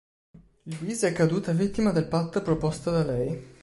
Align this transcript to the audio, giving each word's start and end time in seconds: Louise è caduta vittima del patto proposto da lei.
Louise 0.63 1.07
è 1.09 1.13
caduta 1.13 1.51
vittima 1.51 1.91
del 1.91 2.07
patto 2.07 2.41
proposto 2.41 2.89
da 2.89 3.05
lei. 3.05 3.59